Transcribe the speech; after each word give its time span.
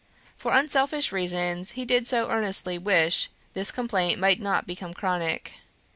For 0.35 0.51
unselfish 0.57 1.11
reasons 1.11 1.73
he 1.73 1.85
did 1.85 2.07
so 2.07 2.31
earnestly 2.31 2.79
wish 2.79 3.29
this 3.53 3.69
complaint 3.71 4.17
might 4.19 4.41
not 4.41 4.65
become 4.65 4.95
chronic. 4.95 5.53